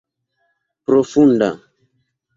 [0.87, 1.49] profunda